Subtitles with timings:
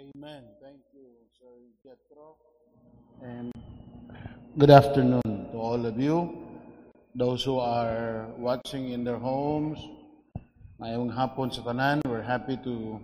[0.00, 0.44] Amen.
[0.62, 2.36] Thank you, Sir Jethro.
[3.20, 3.52] And
[4.56, 6.40] good afternoon to all of you.
[7.14, 9.76] Those who are watching in their homes,
[10.80, 12.96] ngayong hapon sa tanan, we're happy to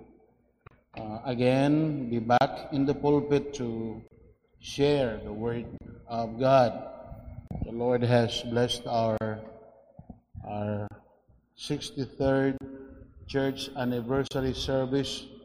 [0.97, 4.01] uh, again be back in the pulpit to
[4.65, 5.69] share the word
[6.09, 6.73] of God.
[7.69, 9.21] The Lord has blessed our
[10.49, 10.89] our
[11.61, 12.57] 63rd
[13.29, 15.36] church anniversary service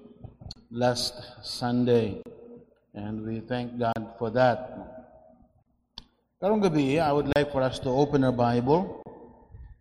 [0.71, 1.13] last
[1.43, 2.23] Sunday.
[2.95, 4.71] And we thank God for that.
[6.41, 9.03] Karong gabi, I would like for us to open our Bible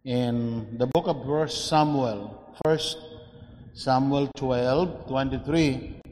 [0.04, 2.34] in the book of First Samuel.
[2.66, 2.98] First
[3.72, 6.02] Samuel 12, 23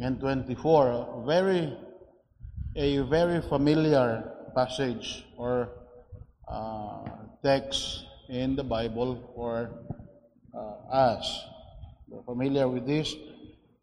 [0.00, 1.24] and 24.
[1.26, 1.72] Very,
[2.76, 5.70] a very familiar passage or
[6.48, 7.06] uh,
[7.42, 9.70] text in the Bible for
[10.52, 11.40] uh, us.
[12.08, 13.14] We're familiar with this.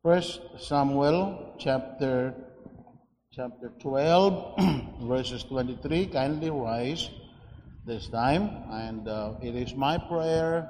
[0.03, 2.33] First Samuel chapter
[3.31, 4.57] chapter 12
[5.05, 7.11] verses 23 kindly rise
[7.85, 10.67] this time and uh, it is my prayer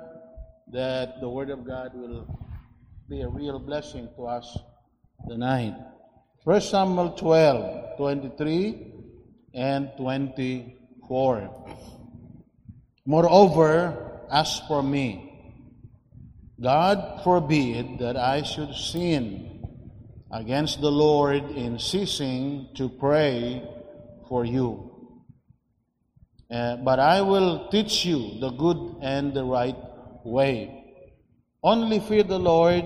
[0.74, 2.28] that the word of God will
[3.08, 4.52] be a real blessing to us
[5.30, 5.80] tonight.
[6.44, 8.92] First Samuel 12 23
[9.54, 11.72] and 24.
[13.06, 15.31] Moreover, as for me,
[16.62, 19.66] God forbid that I should sin
[20.32, 23.68] against the Lord in ceasing to pray
[24.30, 24.92] for you.
[26.52, 29.76] Uh, but I will teach you the good and the right
[30.24, 30.84] way.
[31.64, 32.86] Only fear the Lord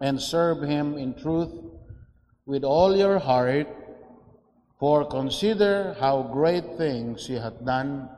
[0.00, 1.52] and serve him in truth
[2.46, 3.68] with all your heart,
[4.78, 8.08] for consider how great things he hath done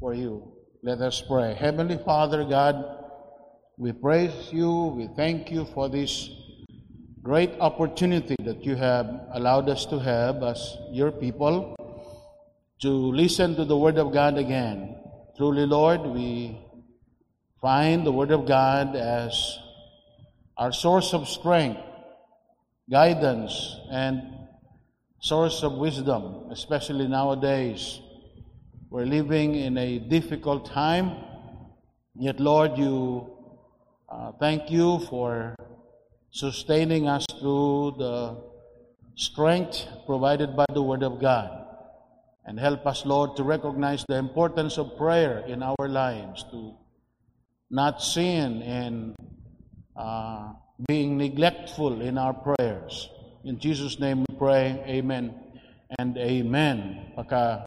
[0.00, 0.52] for you.
[0.82, 1.54] Let us pray.
[1.54, 3.03] Heavenly Father God,
[3.76, 6.30] we praise you, we thank you for this
[7.22, 11.74] great opportunity that you have allowed us to have as your people
[12.80, 14.94] to listen to the Word of God again.
[15.36, 16.56] Truly, Lord, we
[17.60, 19.58] find the Word of God as
[20.56, 21.80] our source of strength,
[22.88, 24.22] guidance, and
[25.20, 27.98] source of wisdom, especially nowadays.
[28.88, 31.16] We're living in a difficult time,
[32.14, 33.33] yet, Lord, you
[34.14, 35.56] uh, thank you for
[36.30, 38.38] sustaining us through the
[39.16, 41.50] strength provided by the Word of God.
[42.46, 46.74] And help us, Lord, to recognize the importance of prayer in our lives, to
[47.70, 49.16] not sin in
[49.96, 50.52] uh,
[50.86, 53.08] being neglectful in our prayers.
[53.42, 55.34] In Jesus' name we pray, Amen
[55.98, 57.12] and Amen.
[57.16, 57.66] Paka,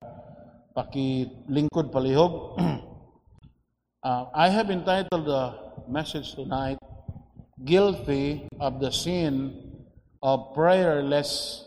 [0.78, 2.56] lingkod palihog.
[4.04, 6.78] uh, I have entitled the message tonight
[7.66, 9.86] guilty of the sin
[10.22, 11.66] of prayerlessness.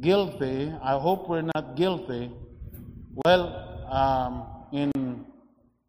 [0.00, 2.30] Guilty, I hope we're not guilty.
[3.24, 3.44] Well,
[3.90, 5.26] um, in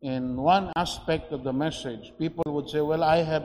[0.01, 3.43] in one aspect of the message, people would say, "Well, I have,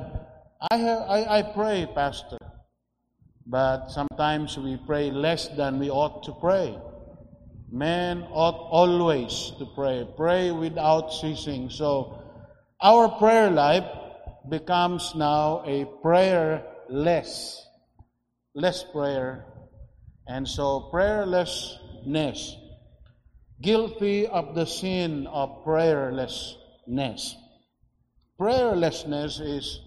[0.70, 2.38] I have, I, I pray, Pastor,
[3.46, 6.78] but sometimes we pray less than we ought to pray."
[7.68, 11.68] Men ought always to pray, pray without ceasing.
[11.68, 12.25] So,
[12.82, 13.86] our prayer life
[14.48, 17.66] becomes now a prayerless,
[18.54, 19.46] less prayer.
[20.28, 22.54] And so prayerlessness,
[23.62, 27.34] guilty of the sin of prayerlessness.
[28.38, 29.80] Prayerlessness is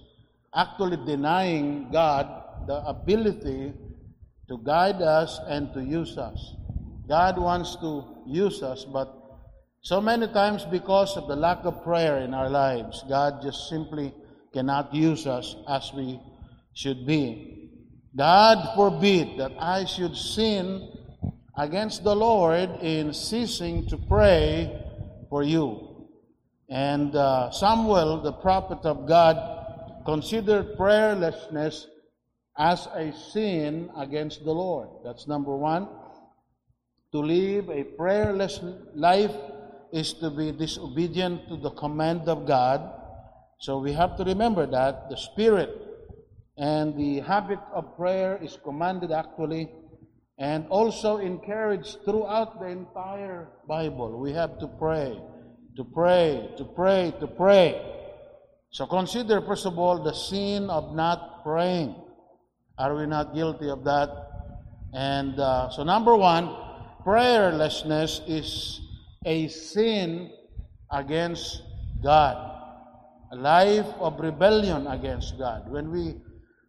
[0.55, 3.73] actually denying God the ability
[4.49, 6.55] to guide us and to use us.
[7.07, 9.18] God wants to use us, but
[9.81, 14.13] so many times, because of the lack of prayer in our lives, God just simply
[14.53, 16.19] cannot use us as we
[16.73, 17.69] should be.
[18.15, 20.91] God forbid that I should sin
[21.57, 24.83] against the Lord in ceasing to pray
[25.29, 26.07] for you.
[26.69, 31.85] And uh, Samuel, the prophet of God, considered prayerlessness
[32.57, 34.89] as a sin against the Lord.
[35.05, 35.87] That's number one.
[37.13, 38.59] To live a prayerless
[38.93, 39.31] life
[39.91, 42.81] is to be disobedient to the command of God.
[43.59, 45.69] So we have to remember that the spirit
[46.57, 49.69] and the habit of prayer is commanded actually
[50.37, 54.19] and also encouraged throughout the entire Bible.
[54.19, 55.19] We have to pray,
[55.75, 57.81] to pray, to pray, to pray.
[58.71, 61.95] So consider, first of all, the sin of not praying.
[62.77, 64.09] Are we not guilty of that?
[64.93, 66.55] And uh, so, number one,
[67.05, 68.79] prayerlessness is
[69.25, 70.31] a sin
[70.91, 71.61] against
[72.01, 72.37] God,
[73.31, 75.69] a life of rebellion against God.
[75.69, 76.15] When we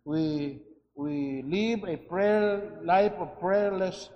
[0.05, 0.61] we,
[0.97, 4.09] we live a prayer life of prayerlessness,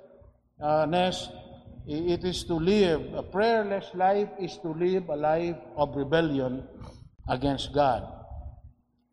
[1.86, 6.66] it is to live, a prayerless life is to live a life of rebellion
[7.28, 8.02] against God.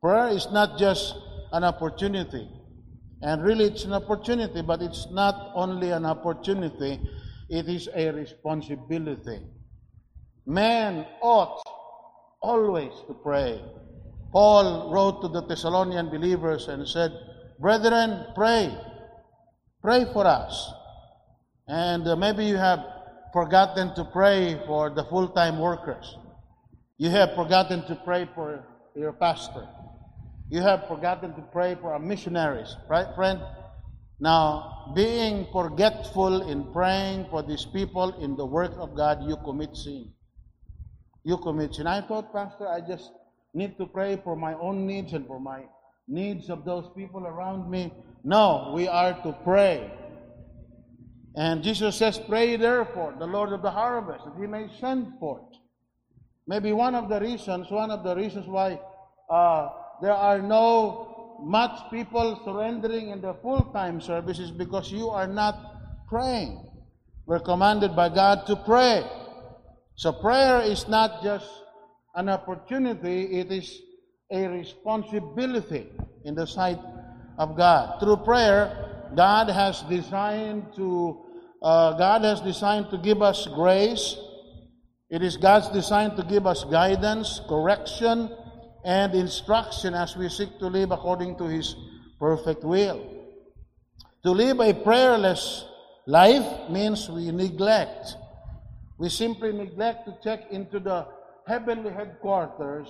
[0.01, 1.15] Prayer is not just
[1.51, 2.47] an opportunity.
[3.21, 6.99] And really, it's an opportunity, but it's not only an opportunity,
[7.51, 9.41] it is a responsibility.
[10.45, 11.61] Man ought
[12.41, 13.61] always to pray.
[14.31, 17.11] Paul wrote to the Thessalonian believers and said,
[17.59, 18.73] Brethren, pray.
[19.81, 20.71] Pray for us.
[21.67, 22.79] And uh, maybe you have
[23.33, 26.15] forgotten to pray for the full time workers.
[26.97, 28.63] You have forgotten to pray for
[28.95, 29.67] your pastor.
[30.49, 33.41] You have forgotten to pray for our missionaries, right, friend?
[34.21, 39.75] Now, being forgetful in praying for these people in the work of God, you commit
[39.75, 40.13] sin.
[41.23, 41.87] You commit sin.
[41.87, 43.11] I thought, Pastor, I just
[43.55, 45.63] need to pray for my own needs and for my
[46.07, 47.91] needs of those people around me.
[48.23, 49.91] No, we are to pray.
[51.35, 55.41] And Jesus says, Pray therefore, the Lord of the harvest, that he may send forth.
[56.45, 58.79] Maybe one of the reasons, one of the reasons why
[59.31, 59.69] uh,
[59.99, 61.10] there are no
[61.41, 66.67] much people surrendering in the full-time service is because you are not praying.
[67.25, 69.03] We're commanded by God to pray.
[69.95, 71.47] So prayer is not just
[72.15, 73.81] an opportunity, it is
[74.31, 75.87] a responsibility
[76.25, 76.79] in the sight
[77.37, 77.99] of God.
[77.99, 81.25] Through prayer, God has designed to
[81.61, 84.17] uh, God has designed to give us grace.
[85.11, 88.35] It is God's design to give us guidance, correction,
[88.83, 91.75] and instruction as we seek to live according to His
[92.19, 93.01] perfect will.
[94.23, 95.65] To live a prayerless
[96.05, 98.15] life means we neglect.
[98.97, 101.07] We simply neglect to check into the
[101.47, 102.87] heavenly headquarters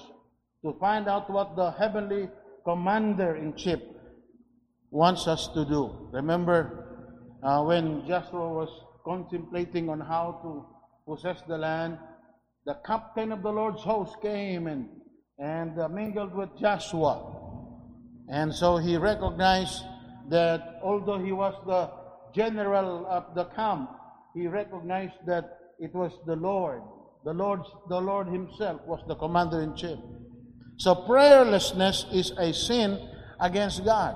[0.64, 2.30] to find out what the heavenly
[2.66, 3.80] commander in chief
[4.92, 6.10] wants us to do.
[6.12, 7.08] Remember
[7.42, 8.70] uh, when Joshua was
[9.04, 10.66] contemplating on how to
[11.10, 11.98] possess the land,
[12.66, 14.90] the captain of the Lord's host came and,
[15.40, 17.38] and uh, mingled with Joshua.
[18.30, 19.84] And so he recognized
[20.30, 21.90] that although he was the
[22.34, 23.90] general of the camp,
[24.34, 26.82] he recognized that it was the Lord
[27.24, 30.00] the Lord, the Lord Himself was the commander in chief.
[30.78, 32.98] So prayerlessness is a sin
[33.40, 34.16] against God.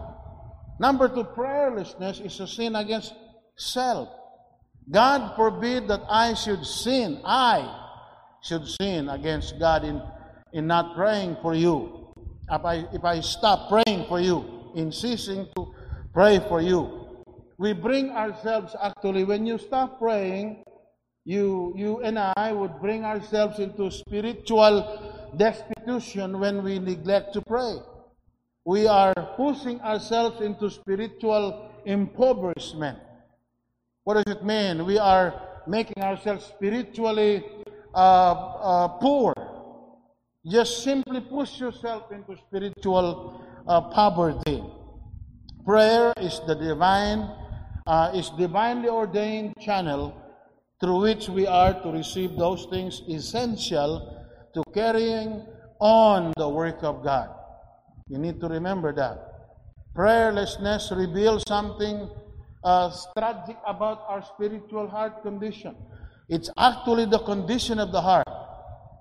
[0.80, 3.14] Number two, prayerlessness is a sin against
[3.58, 4.10] self.
[4.90, 7.22] God forbid that I should sin.
[7.24, 7.82] I
[8.42, 10.02] should sin against God in,
[10.56, 12.08] in not praying for you.
[12.50, 15.74] If I, if I stop praying for you, in ceasing to
[16.14, 17.08] pray for you,
[17.58, 20.64] we bring ourselves actually, when you stop praying,
[21.26, 27.76] you, you and I would bring ourselves into spiritual destitution when we neglect to pray.
[28.64, 32.98] We are pushing ourselves into spiritual impoverishment.
[34.04, 34.86] What does it mean?
[34.86, 35.34] We are
[35.68, 37.44] making ourselves spiritually
[37.94, 39.34] uh, uh, poor.
[40.48, 44.64] Just simply push yourself into spiritual uh, poverty.
[45.66, 47.28] Prayer is the divine,
[47.88, 50.14] uh, is divinely ordained channel
[50.80, 54.22] through which we are to receive those things essential
[54.54, 55.44] to carrying
[55.80, 57.30] on the work of God.
[58.08, 59.18] You need to remember that.
[59.96, 62.08] Prayerlessness reveals something
[62.64, 65.76] uh, tragic about our spiritual heart condition.
[66.30, 68.25] It's actually the condition of the heart.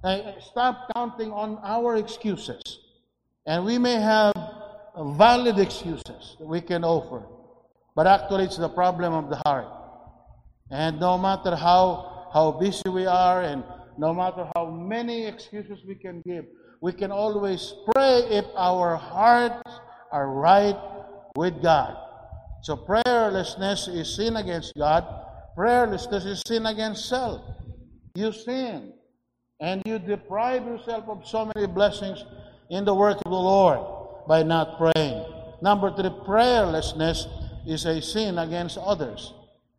[0.05, 2.61] Now, stop counting on our excuses.
[3.47, 4.35] And we may have
[5.17, 7.25] valid excuses that we can offer.
[7.97, 9.67] But actually, it's the problem of the heart.
[10.71, 13.65] And no matter how, how busy we are and
[13.97, 16.45] no matter how many excuses we can give,
[16.83, 19.71] we can always pray if our hearts
[20.13, 20.77] are right
[21.35, 21.97] with God.
[22.63, 25.07] So prayerlessness is sin against God.
[25.57, 27.41] Prayerlessness is sin against self.
[28.15, 28.94] You sin
[29.65, 32.23] and you deprive yourself of so many blessings
[32.69, 33.81] in the work of the Lord
[34.29, 35.25] by not praying.
[35.63, 37.25] Number three, prayerlessness
[37.67, 39.33] is a sin against others.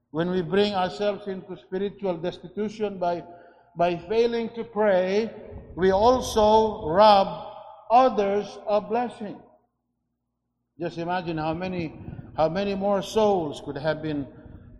[0.09, 3.23] When we bring ourselves into spiritual destitution by,
[3.77, 5.29] by failing to pray,
[5.75, 7.53] we also rob
[7.91, 9.39] others of blessing.
[10.79, 11.93] Just imagine how many,
[12.35, 14.25] how many more souls could have been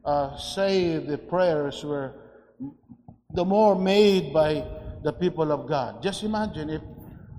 [0.04, 2.16] uh, saved if prayers were
[3.36, 4.66] the more made by
[5.06, 6.02] the people of God.
[6.04, 6.82] Just imagine if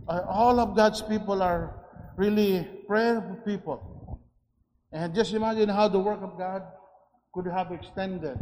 [0.09, 1.75] uh, all of God's people are
[2.17, 4.23] really prayerful people.
[4.93, 6.63] And just imagine how the work of God
[7.35, 8.39] could have extended,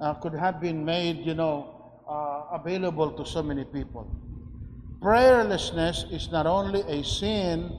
[0.00, 4.10] uh, could have been made, you know, uh, available to so many people.
[5.00, 7.70] Prayerlessness is not only a sin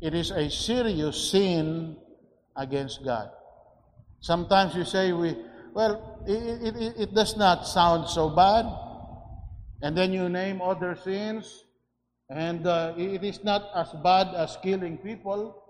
[0.00, 1.96] it is a serious sin
[2.54, 3.30] against God.
[4.20, 5.36] Sometimes you say, we,
[5.72, 8.66] well, it, it, it does not sound so bad.
[9.82, 11.64] And then you name other sins,
[12.30, 15.62] and uh, it is not as bad as killing people.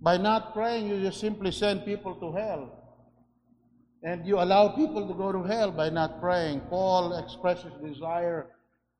[0.00, 2.84] By not praying, you just simply send people to hell.
[4.02, 6.60] And you allow people to go to hell by not praying.
[6.68, 8.48] Paul expresses desire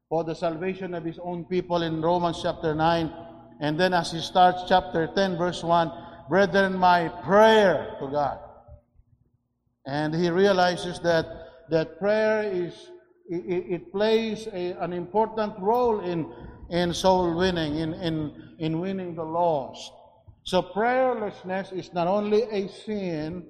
[0.09, 3.13] for the salvation of his own people in Romans chapter 9.
[3.61, 5.93] And then as he starts chapter 10, verse 1,
[6.29, 8.39] Brethren, my prayer to God.
[9.87, 11.27] And he realizes that,
[11.69, 12.73] that prayer is,
[13.29, 16.31] it, it plays a, an important role in,
[16.71, 19.93] in soul winning, in, in, in winning the lost.
[20.45, 23.47] So prayerlessness is not only a sin,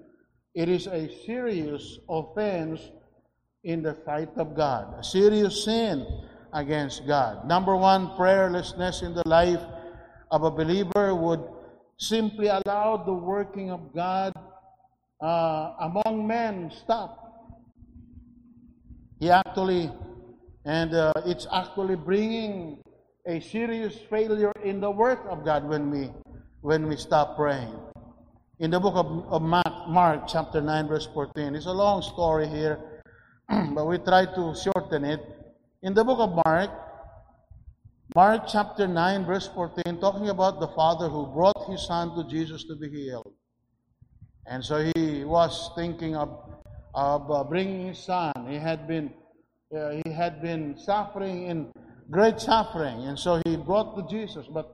[0.54, 2.80] it is a serious offense
[3.64, 6.06] in the sight of God, a serious sin
[6.52, 7.48] against God.
[7.48, 9.60] Number one, prayerlessness in the life
[10.30, 11.42] of a believer would
[11.98, 14.32] simply allow the working of God
[15.20, 17.23] uh, among men stop.
[19.20, 19.90] He actually,
[20.64, 22.82] and uh, it's actually bringing
[23.26, 26.10] a serious failure in the work of God when we
[26.60, 27.78] when we stop praying.
[28.58, 32.48] In the book of, of Mark, Mark, chapter 9, verse 14, it's a long story
[32.48, 33.02] here,
[33.48, 35.20] but we try to shorten it.
[35.82, 36.70] In the book of Mark,
[38.14, 42.64] Mark chapter 9, verse 14, talking about the father who brought his son to Jesus
[42.64, 43.34] to be healed.
[44.46, 46.43] And so he was thinking of,
[46.94, 48.32] of uh, bringing his son.
[48.48, 49.12] He had been
[49.74, 51.72] uh, he had been suffering in
[52.10, 54.46] great suffering, and so he brought to Jesus.
[54.46, 54.70] But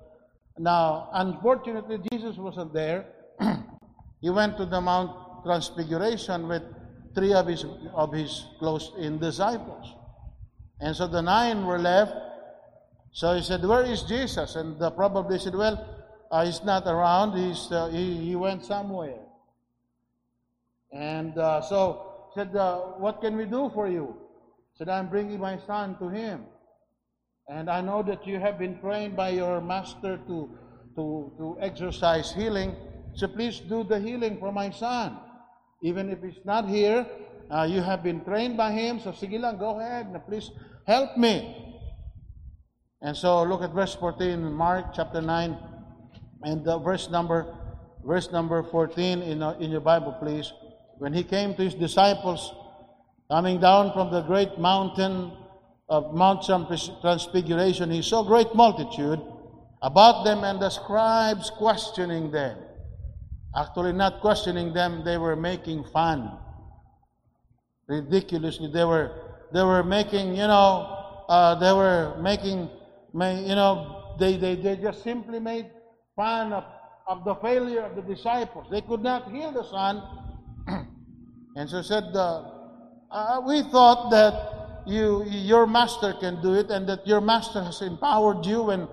[0.59, 3.07] now, unfortunately, Jesus wasn't there.
[4.21, 6.63] he went to the Mount Transfiguration with
[7.15, 9.95] three of his, of his close-in disciples.
[10.81, 12.13] And so the nine were left.
[13.13, 14.57] So he said, Where is Jesus?
[14.57, 15.83] And uh, probably said, Well,
[16.31, 17.39] uh, he's not around.
[17.39, 19.19] He's, uh, he, he went somewhere.
[20.93, 24.17] And uh, so said, uh, What can we do for you?
[24.77, 26.45] Said, I'm bringing my son to him.
[27.49, 30.51] And I know that you have been trained by your master to,
[30.95, 32.77] to, to exercise healing.
[33.15, 35.19] So please do the healing for my son.
[35.83, 37.07] Even if he's not here,
[37.51, 39.01] uh, you have been trained by him.
[39.01, 40.13] So sige lang, go ahead.
[40.13, 40.51] Now, please
[40.87, 41.57] help me.
[43.03, 45.57] And so look at verse 14 Mark chapter 9
[46.45, 47.57] and the verse number
[48.05, 50.53] verse number 14 in, uh, in your Bible, please.
[51.01, 52.53] When he came to his disciples
[53.31, 55.33] coming down from the great mountain
[55.89, 59.19] of Mount Transfiguration, he saw great multitude
[59.81, 62.59] about them and the scribes questioning them.
[63.57, 66.37] Actually, not questioning them, they were making fun.
[67.89, 69.11] Ridiculously, they were
[69.55, 72.69] they were making, you know, uh, they were making,
[73.15, 75.71] you know, they, they, they just simply made
[76.15, 76.65] fun of,
[77.09, 78.67] of the failure of the disciples.
[78.71, 80.20] They could not heal the son.
[81.57, 82.45] And so said, uh,
[83.11, 87.83] uh, we thought that you, your master can do it and that your master has
[87.83, 88.89] empowered you and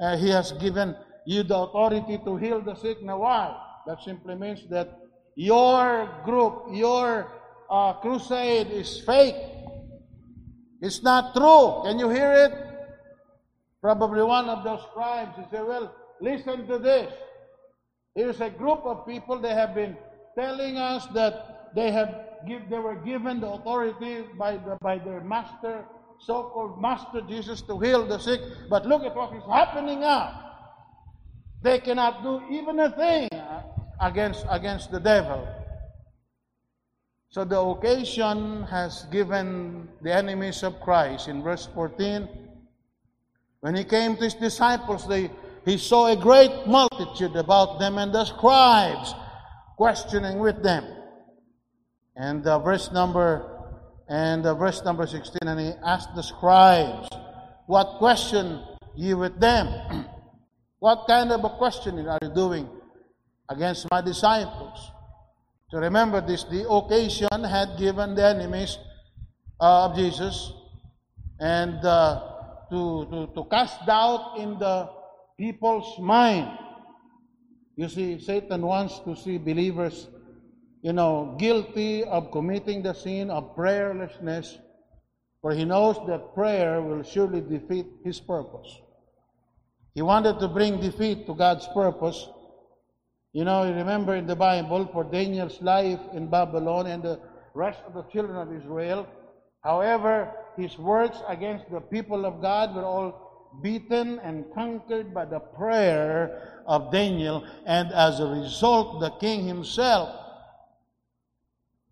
[0.00, 3.02] uh, he has given you the authority to heal the sick.
[3.02, 3.56] Now, why?
[3.86, 4.98] That simply means that
[5.36, 7.30] your group, your
[7.70, 9.36] uh, crusade is fake.
[10.82, 11.82] It's not true.
[11.84, 12.52] Can you hear it?
[13.80, 17.12] Probably one of those scribes, he said, Well, listen to this.
[18.14, 19.96] Here's a group of people, they have been
[20.36, 25.20] telling us that they have give, they were given the authority by, the, by their
[25.20, 25.84] master,
[26.18, 28.40] so-called master Jesus, to heal the sick.
[28.68, 30.46] But look at what is happening now.
[31.62, 33.28] They cannot do even a thing
[34.00, 35.46] against, against the devil.
[37.28, 41.28] So the occasion has given the enemies of Christ.
[41.28, 42.28] In verse 14,
[43.60, 45.30] when he came to his disciples, they,
[45.64, 49.14] he saw a great multitude about them and the scribes
[49.76, 50.84] questioning with them.
[52.20, 53.48] And uh, verse number
[54.06, 57.08] and uh, verse number 16, and he asked the scribes,
[57.64, 58.60] What question
[58.94, 59.64] ye with them?
[60.80, 62.68] what kind of a questioning are you doing
[63.48, 64.90] against my disciples?
[65.70, 68.76] To remember this, the occasion had given the enemies
[69.58, 70.52] uh, of Jesus
[71.40, 72.20] and uh,
[72.68, 74.90] to, to, to cast doubt in the
[75.38, 76.50] people's mind.
[77.76, 80.06] You see, Satan wants to see believers
[80.82, 84.58] you know, guilty of committing the sin of prayerlessness,
[85.42, 88.78] for he knows that prayer will surely defeat his purpose.
[89.94, 92.28] He wanted to bring defeat to God's purpose.
[93.32, 97.20] You know, you remember in the Bible, for Daniel's life in Babylon and the
[97.54, 99.06] rest of the children of Israel,
[99.62, 105.40] however, his words against the people of God were all beaten and conquered by the
[105.40, 110.19] prayer of Daniel, and as a result, the king himself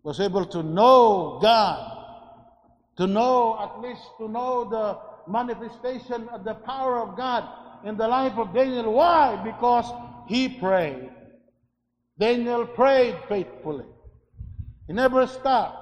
[0.09, 1.93] was able to know God,
[2.97, 4.97] to know, at least to know the
[5.31, 7.45] manifestation of the power of God
[7.85, 8.91] in the life of Daniel.
[8.95, 9.37] Why?
[9.45, 9.85] Because
[10.27, 11.11] he prayed.
[12.19, 13.85] Daniel prayed faithfully.
[14.87, 15.77] He never stopped.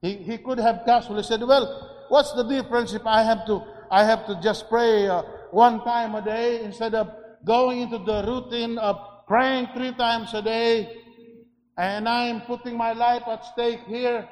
[0.00, 4.04] He, he could have casually said, Well, what's the difference if I have to I
[4.04, 7.10] have to just pray uh, one time a day instead of
[7.44, 8.96] going into the routine of
[9.28, 11.02] praying three times a day?
[11.76, 14.28] And I'm putting my life at stake here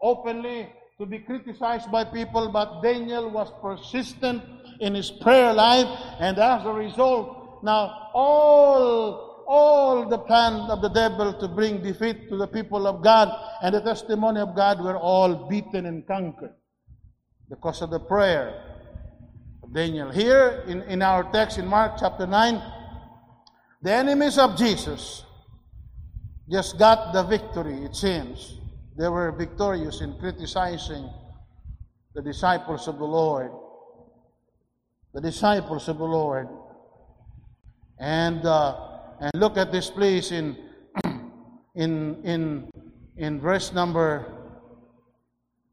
[0.00, 4.42] openly to be criticized by people, but Daniel was persistent
[4.80, 5.86] in his prayer life,
[6.20, 12.28] and as a result, now all all the plan of the devil to bring defeat
[12.28, 13.30] to the people of God
[13.62, 16.54] and the testimony of God were all beaten and conquered
[17.48, 18.60] because of the prayer
[19.62, 20.10] of Daniel.
[20.10, 22.60] Here in, in our text in Mark chapter 9,
[23.82, 25.25] the enemies of Jesus
[26.50, 28.58] just got the victory, it seems.
[28.96, 31.10] They were victorious in criticizing
[32.14, 33.50] the disciples of the Lord.
[35.12, 36.48] The disciples of the Lord.
[37.98, 38.76] And uh,
[39.20, 40.56] and look at this, please, in
[41.74, 42.70] in in
[43.16, 44.32] in verse number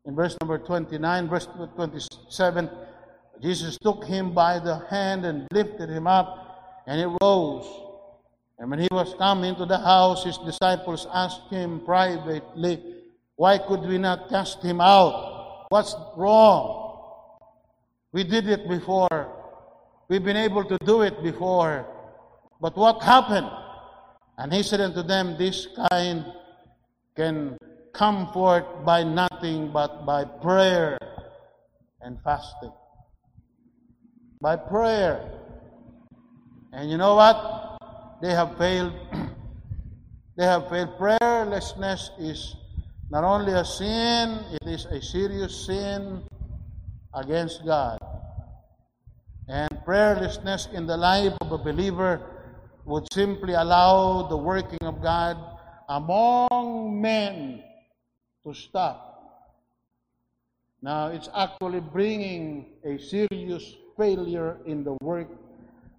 [0.05, 2.69] in verse number 29, verse 27,
[3.41, 7.92] Jesus took him by the hand and lifted him up, and he rose.
[8.63, 12.81] And when he was coming to the house, his disciples asked him privately,
[13.35, 15.65] Why could we not cast him out?
[15.67, 17.41] What's wrong?
[18.13, 19.27] We did it before.
[20.07, 21.85] We've been able to do it before.
[22.61, 23.51] But what happened?
[24.37, 26.23] And he said unto them, This kind
[27.17, 27.57] can
[27.91, 30.97] come forth by nothing but by prayer
[31.99, 32.71] and fasting.
[34.39, 35.19] By prayer.
[36.71, 37.52] And you know what?
[38.23, 38.93] They have failed.
[40.37, 40.95] they have failed.
[40.97, 42.55] Prayerlessness is
[43.11, 46.23] not only a sin, it is a serious sin
[47.13, 47.99] against God.
[49.49, 52.21] And prayerlessness in the life of a believer
[52.85, 55.35] would simply allow the working of God
[55.89, 57.61] among men
[58.47, 59.19] to stop.
[60.81, 65.27] Now, it's actually bringing a serious failure in the work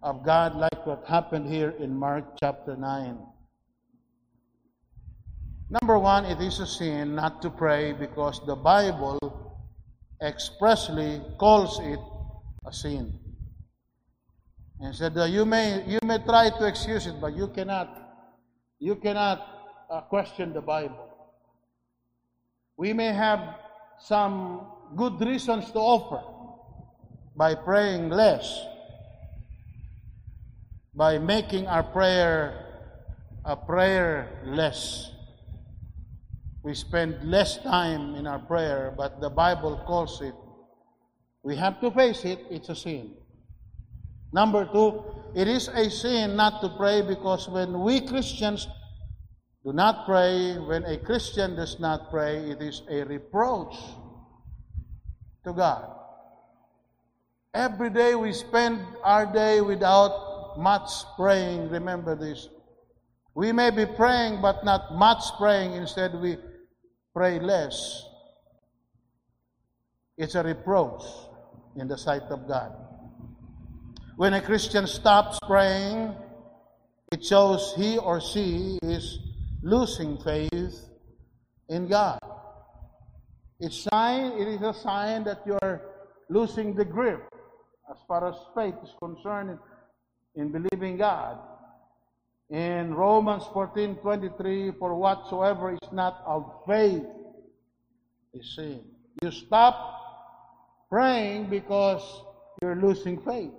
[0.05, 3.19] of God, like what happened here in Mark chapter 9.
[5.71, 9.19] Number one, it is a sin not to pray because the Bible
[10.23, 11.99] expressly calls it
[12.67, 13.19] a sin.
[14.79, 17.89] And said, uh, you may you may try to excuse it, but you cannot
[18.79, 19.41] you cannot
[19.91, 21.09] uh, question the Bible.
[22.77, 23.41] We may have
[23.99, 26.21] some good reasons to offer
[27.35, 28.67] by praying less,
[30.95, 32.65] by making our prayer
[33.45, 35.11] a prayer less.
[36.63, 40.35] We spend less time in our prayer, but the Bible calls it.
[41.43, 43.13] We have to face it, it's a sin.
[44.33, 45.05] Number two,
[45.35, 48.67] it is a sin not to pray because when we Christians
[49.65, 53.77] do not pray, when a Christian does not pray, it is a reproach
[55.45, 55.89] to God.
[57.53, 61.69] Every day we spend our day without much praying.
[61.71, 62.49] Remember this.
[63.35, 65.73] We may be praying, but not much praying.
[65.73, 66.37] Instead, we
[67.15, 68.05] pray less.
[70.17, 71.03] It's a reproach
[71.77, 72.73] in the sight of God.
[74.17, 76.15] When a Christian stops praying,
[77.13, 79.19] it shows he or she is
[79.63, 80.89] losing faith
[81.69, 82.21] in God.
[83.59, 85.83] It's sign, it is a sign that you're
[86.29, 87.23] losing the grip
[87.91, 89.59] as far as faith is concerned
[90.35, 91.39] in, in believing God.
[92.51, 97.05] In Romans 14 23, for whatsoever is not of faith
[98.35, 98.81] is sin.
[99.23, 102.03] You stop praying because
[102.61, 103.51] you're losing faith.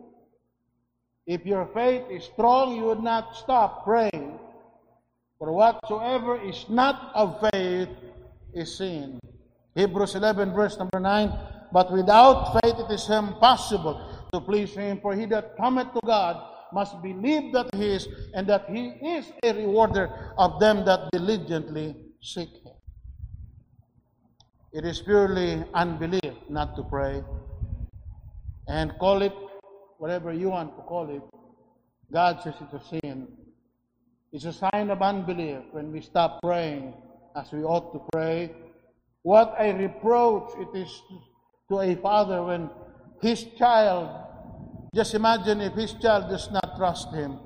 [1.26, 4.40] If your faith is strong, you would not stop praying.
[5.40, 7.90] For whatsoever is not of faith
[8.54, 9.20] is sin.
[9.74, 11.34] Hebrews 11, verse number 9.
[11.74, 14.00] But without faith it is impossible
[14.32, 15.02] to please Him.
[15.02, 19.32] For he that cometh to God must believe that He is, and that He is
[19.42, 22.76] a rewarder of them that diligently seek Him.
[24.74, 27.24] It is purely unbelief not to pray.
[28.68, 29.32] And call it
[30.00, 31.24] whatever you want to call it,
[32.12, 33.28] God says it's a sin.
[34.34, 36.94] It's a sign of unbelief when we stop praying
[37.38, 38.52] as we ought to pray.
[39.24, 40.92] What a reproach it is
[41.72, 42.70] to a father when
[43.22, 44.25] his child
[44.96, 47.38] Just imagine if his child does not trust him.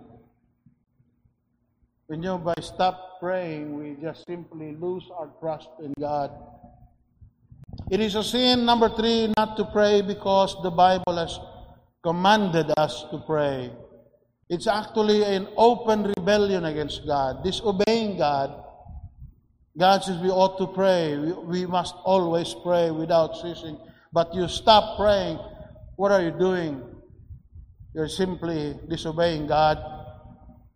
[2.08, 6.30] We know by stop praying, we just simply lose our trust in God.
[7.90, 11.40] It is a sin, number three, not to pray because the Bible has
[12.04, 13.74] commanded us to pray.
[14.48, 18.64] It's actually an open rebellion against God, disobeying God.
[19.76, 21.18] God says we ought to pray.
[21.18, 23.80] We, we must always pray without ceasing.
[24.14, 25.40] But you stop praying.
[25.96, 26.89] What are you doing?
[27.94, 29.78] You're simply disobeying God.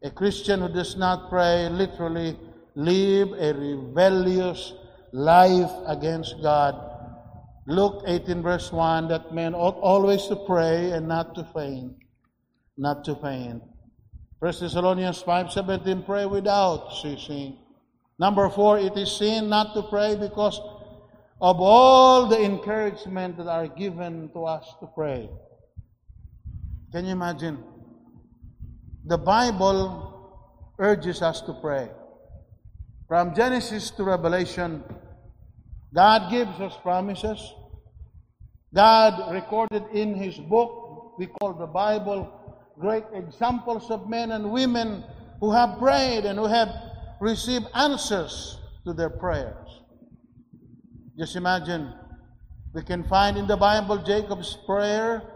[0.04, 2.38] A Christian who does not pray literally
[2.76, 4.74] live a rebellious
[5.12, 6.76] life against God.
[7.68, 11.94] Luke 18 verse 1, that men ought always to pray and not to faint
[12.78, 13.62] not to faint.
[14.40, 17.58] 1 Thessalonians 5.17, pray without ceasing.
[18.20, 20.60] Number four, it is sin not to pray because
[21.42, 25.30] of all the encouragement that are given to us to pray.
[26.94, 27.58] Can you imagine?
[29.06, 30.14] The Bible
[30.78, 31.90] urges us to pray.
[33.08, 34.84] From Genesis to Revelation,
[35.92, 37.42] God gives us promises.
[38.76, 42.32] God recorded in His book, we call the Bible,
[42.80, 45.04] great examples of men and women
[45.40, 46.70] who have prayed and who have
[47.20, 49.82] received answers to their prayers.
[51.18, 51.92] Just imagine,
[52.72, 55.33] we can find in the Bible Jacob's prayer,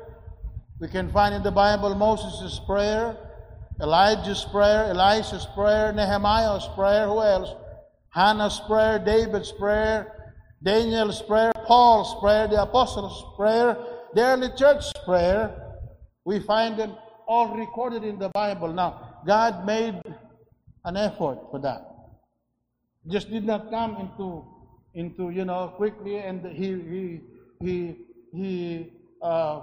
[0.80, 3.18] we can find in the Bible Moses' prayer,
[3.82, 7.54] Elijah's prayer, Elisha's prayer, Nehemiah's prayer, who else?
[8.10, 10.32] Hannah's prayer, David's prayer,
[10.64, 13.78] Daniel's prayer, Paul's prayer, the apostles' prayer,
[14.14, 15.78] the early church's prayer.
[16.26, 16.96] We find them
[17.28, 18.74] all recorded in the Bible.
[18.74, 20.02] Now, God made
[20.86, 21.82] an effort for that.
[23.08, 24.46] Just did not come into
[24.94, 27.22] into you know quickly and he he
[27.62, 27.96] he
[28.34, 29.62] he uh,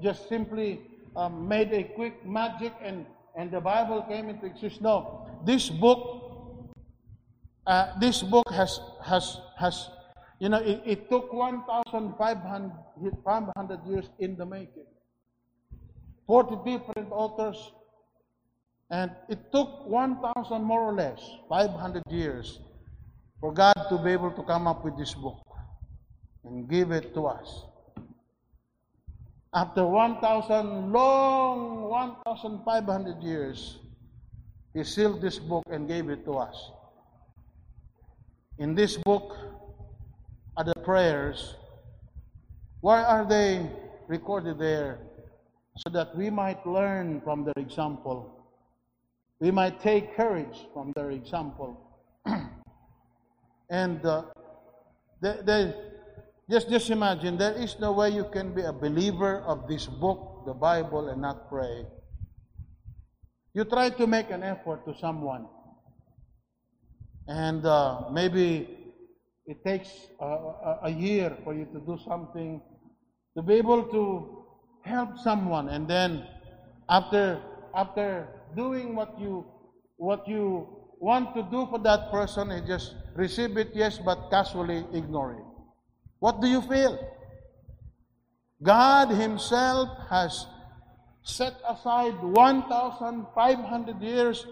[0.00, 0.80] just simply
[1.16, 4.80] um, made a quick magic and and the Bible came into existence.
[4.80, 6.24] No, this book
[7.66, 9.90] uh, this book has has has
[10.40, 14.86] you know it, it took 1,500 years in the making.
[16.28, 17.72] 40 different authors.
[18.90, 22.60] And it took 1,000 more or less, 500 years,
[23.40, 25.44] for God to be able to come up with this book
[26.44, 27.64] and give it to us.
[29.54, 33.78] After 1,000 long, 1,500 years,
[34.74, 36.70] He sealed this book and gave it to us.
[38.58, 39.36] In this book
[40.56, 41.56] are the prayers.
[42.80, 43.66] Why are they
[44.06, 45.00] recorded there?
[45.78, 48.34] so that we might learn from their example.
[49.40, 51.80] We might take courage from their example.
[53.70, 54.22] and uh,
[55.20, 55.74] they, they,
[56.50, 60.44] just, just imagine, there is no way you can be a believer of this book,
[60.46, 61.84] the Bible, and not pray.
[63.54, 65.46] You try to make an effort to someone.
[67.26, 68.68] And uh, maybe
[69.46, 72.60] it takes a, a, a year for you to do something,
[73.36, 74.38] to be able to
[74.88, 76.26] help someone and then
[76.88, 77.40] after
[77.74, 79.44] after doing what you
[79.96, 80.66] what you
[80.98, 85.47] want to do for that person you just receive it yes but casually ignore it
[86.18, 86.98] what do you feel
[88.62, 90.46] god himself has
[91.22, 94.46] set aside 1500 years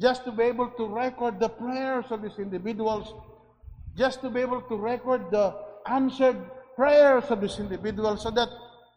[0.00, 3.12] just to be able to record the prayers of these individuals
[3.96, 5.54] just to be able to record the
[5.86, 6.36] answered
[6.76, 8.48] prayers of these individuals so that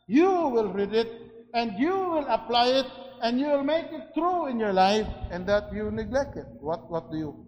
[0.08, 1.10] you will read it
[1.54, 2.88] and you will apply it
[3.22, 6.46] and you will make it true in your life and that you neglect it.
[6.60, 7.46] What, what do you?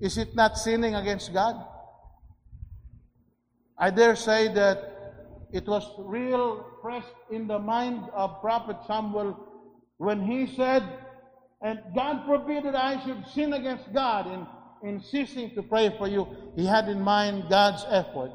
[0.00, 1.54] Is it not sinning against God?
[3.82, 4.78] I dare say that
[5.52, 9.36] it was real pressed in the mind of Prophet Samuel
[9.96, 10.84] when he said,
[11.60, 16.06] and God forbid that I should sin against God in, in ceasing to pray for
[16.06, 16.28] you.
[16.54, 18.30] He had in mind God's effort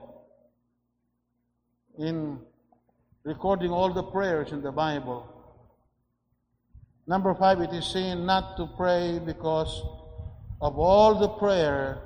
[1.98, 2.40] in
[3.24, 5.26] recording all the prayers in the Bible.
[7.08, 9.82] Number five, it is saying not to pray because
[10.60, 12.02] of all the prayer,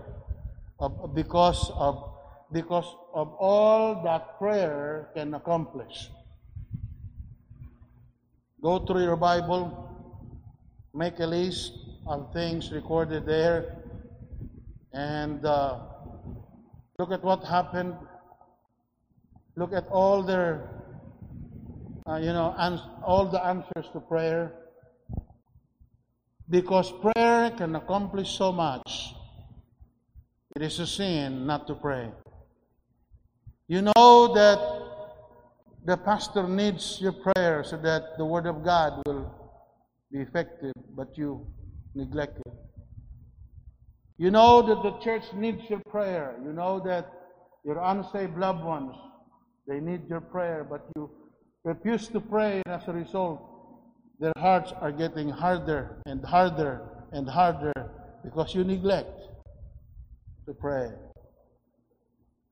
[0.77, 2.10] of, because of
[2.51, 6.09] because of all that prayer can accomplish.
[8.61, 9.89] Go through your Bible,
[10.93, 11.73] make a list
[12.05, 13.77] of things recorded there,
[14.93, 15.79] and uh,
[16.99, 17.95] look at what happened.
[19.55, 20.81] Look at all their
[22.07, 24.51] uh, you know, ans- all the answers to prayer.
[26.49, 29.13] Because prayer can accomplish so much.
[30.55, 32.11] It is a sin not to pray.
[33.71, 34.59] You know that
[35.85, 39.33] the pastor needs your prayer so that the Word of God will
[40.11, 41.47] be effective, but you
[41.95, 42.53] neglect it.
[44.17, 46.35] You know that the church needs your prayer.
[46.43, 47.13] You know that
[47.63, 48.93] your unsaved loved ones,
[49.65, 51.09] they need your prayer, but you
[51.63, 53.41] refuse to pray, and as a result,
[54.19, 57.89] their hearts are getting harder and harder and harder
[58.21, 59.17] because you neglect
[60.45, 60.91] to pray.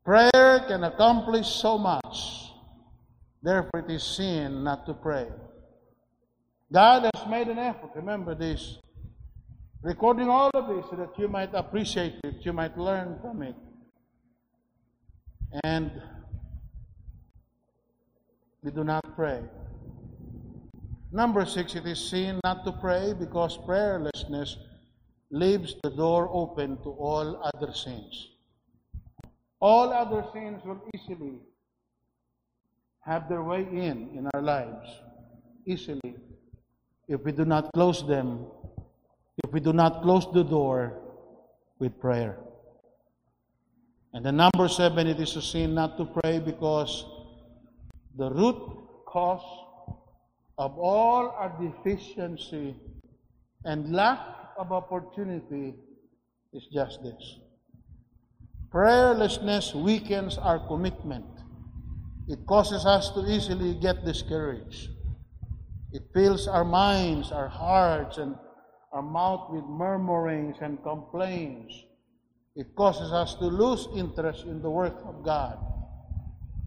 [0.09, 2.49] Prayer can accomplish so much.
[3.43, 5.27] Therefore, it is sin not to pray.
[6.73, 7.91] God has made an effort.
[7.93, 8.79] Remember this.
[9.83, 13.53] Recording all of this so that you might appreciate it, you might learn from it.
[15.63, 15.91] And
[18.63, 19.43] we do not pray.
[21.11, 24.55] Number six, it is sin not to pray because prayerlessness
[25.29, 28.38] leaves the door open to all other sins.
[29.61, 31.39] All other sins will easily
[33.01, 34.89] have their way in in our lives,
[35.65, 36.15] easily,
[37.07, 38.45] if we do not close them,
[39.43, 40.99] if we do not close the door
[41.79, 42.37] with prayer.
[44.13, 47.05] And the number seven, it is a sin not to pray because
[48.15, 48.57] the root
[49.05, 49.43] cause
[50.57, 52.75] of all our deficiency
[53.65, 54.19] and lack
[54.57, 55.75] of opportunity
[56.53, 57.39] is just this
[58.71, 61.25] Prayerlessness weakens our commitment.
[62.27, 64.89] It causes us to easily get discouraged.
[65.91, 68.35] It fills our minds, our hearts, and
[68.93, 71.73] our mouth with murmurings and complaints.
[72.55, 75.57] It causes us to lose interest in the work of God.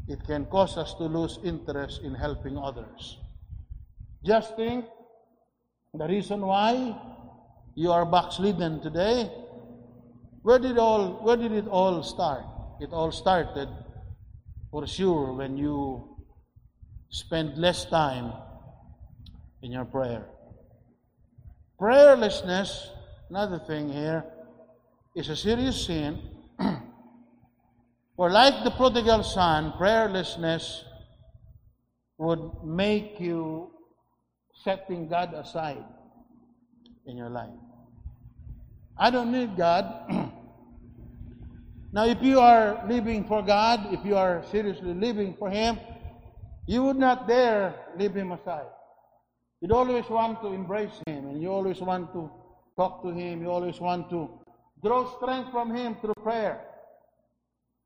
[0.09, 3.19] It can cause us to lose interest in helping others.
[4.25, 4.87] Just think
[5.95, 6.99] the reason why
[7.77, 9.31] you are backslidden today
[10.43, 12.45] where did all where did it all start?
[12.81, 13.69] It all started
[14.71, 16.17] for sure when you
[17.11, 18.33] spend less time
[19.63, 20.27] in your prayer.
[21.81, 22.89] Prayerlessness,
[23.29, 24.25] another thing here,
[25.15, 26.19] is a serious sin.
[28.17, 30.83] For like the prodigal son, prayerlessness
[32.19, 33.71] would make you
[34.63, 35.85] setting God aside
[37.07, 37.51] in your life.
[38.97, 39.85] I don't need God.
[41.95, 45.79] now, if you are living for God, if you are seriously living for Him,
[46.67, 48.73] you would not dare leave Him aside.
[49.61, 52.31] You'd always want to embrace Him, and you always want to
[52.79, 53.43] talk to Him.
[53.43, 54.31] You always want to
[54.83, 56.65] draw strength from Him through prayer.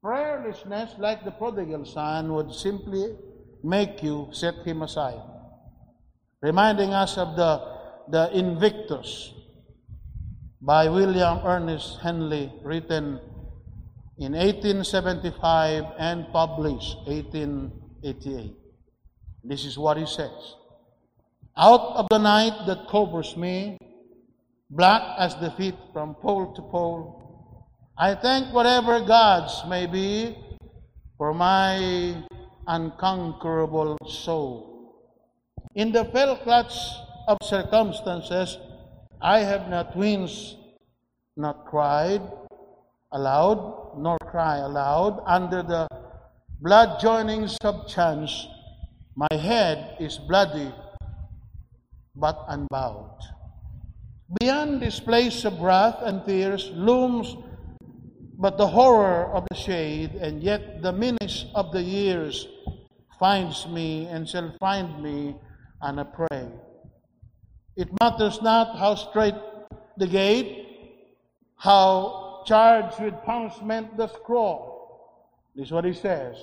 [0.05, 3.17] Prayerlessness, like the prodigal son, would simply
[3.65, 5.21] make you set Him aside.
[6.41, 7.61] Reminding us of the,
[8.09, 9.33] the Invictus,
[10.61, 13.19] by William Ernest Henley, written
[14.19, 18.55] in 1875 and published 1888.
[19.45, 20.55] This is what he says.
[21.57, 23.77] Out of the night that covers me,
[24.71, 30.37] black as the feet from pole to pole, I thank whatever gods may be
[31.19, 32.17] for my
[32.67, 35.13] unconquerable soul.
[35.75, 36.75] In the fell clutch
[37.29, 38.57] of circumstances,
[39.21, 40.57] I have not winced,
[41.37, 42.23] not cried
[43.13, 45.89] aloud, nor cry aloud under the
[46.61, 48.47] blood joining of chance.
[49.15, 50.73] My head is bloody,
[52.15, 53.19] but unbowed.
[54.41, 57.37] Beyond this place of wrath and tears looms
[58.39, 62.47] but the horror of the shade, and yet the menace of the years
[63.19, 65.35] finds me and shall find me
[65.81, 66.49] on a prey.
[67.77, 69.35] It matters not how straight
[69.97, 70.67] the gate,
[71.57, 74.77] how charged with punishment the scroll.
[75.55, 76.37] This is what he says.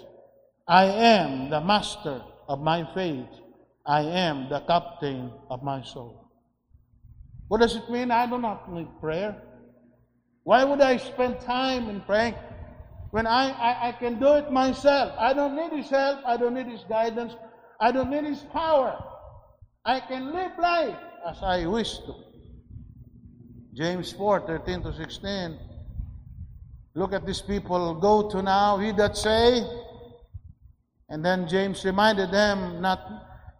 [0.67, 3.29] I am the master of my faith.
[3.85, 6.31] I am the captain of my soul.
[7.47, 8.11] What does it mean?
[8.11, 9.35] I do not need prayer.
[10.43, 12.35] Why would I spend time in praying
[13.11, 15.13] when I, I, I can do it myself?
[15.17, 16.19] I don't need his help.
[16.25, 17.33] I don't need his guidance.
[17.79, 19.01] I don't need his power.
[19.85, 20.97] I can live life
[21.29, 22.15] as I wish to.
[23.73, 25.59] James 4 13 to 16.
[26.95, 27.95] Look at these people.
[27.95, 29.63] Go to now, he that say.
[31.09, 32.99] And then James reminded them not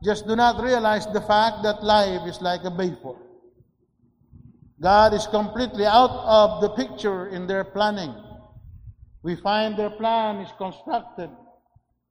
[0.04, 3.16] just do not realize the fact that life is like a vapor.
[4.82, 8.14] God is completely out of the picture in their planning.
[9.24, 11.30] We find their plan is constructed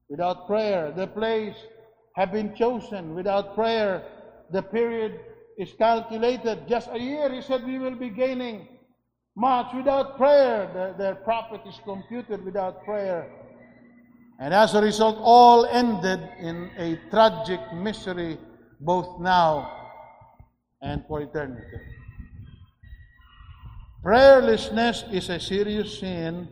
[0.09, 0.91] without prayer.
[0.97, 1.57] The place
[2.17, 4.03] have been chosen without prayer.
[4.51, 5.21] The period
[5.59, 6.67] is calculated.
[6.67, 8.69] Just a year, he said, we will be gaining
[9.37, 10.71] much without prayer.
[10.73, 13.31] The, their profit is computed without prayer.
[14.39, 18.39] And as a result, all ended in a tragic misery
[18.81, 19.91] both now
[20.81, 21.79] and for eternity.
[24.05, 26.49] Prayerlessness is a serious sin,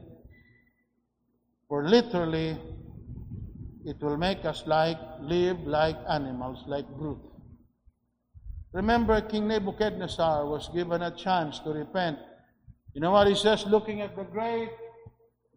[1.69, 2.57] for literally,
[3.85, 7.27] it will make us like live like animals, like brutes.
[8.73, 12.19] Remember, King Nebuchadnezzar was given a chance to repent.
[12.95, 13.65] You know what he says?
[13.67, 14.71] Looking at the great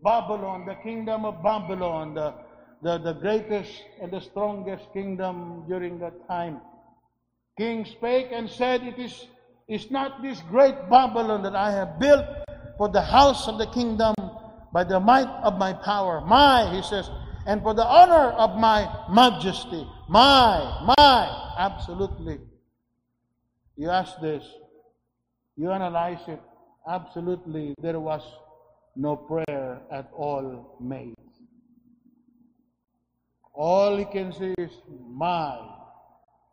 [0.03, 2.33] Babylon, the kingdom of Babylon, the,
[2.81, 6.61] the, the greatest and the strongest kingdom during that time.
[7.57, 9.27] King spake and said, It is,
[9.67, 12.25] is not this great Babylon that I have built
[12.77, 14.13] for the house of the kingdom
[14.73, 16.21] by the might of my power.
[16.21, 17.09] My, he says,
[17.45, 19.87] and for the honor of my majesty.
[20.09, 22.39] My, my, absolutely.
[23.75, 24.43] You ask this,
[25.55, 26.41] you analyze it.
[26.87, 28.21] Absolutely, there was
[28.95, 31.15] no prayer at all made.
[33.53, 34.71] All he can say is,
[35.07, 35.59] my,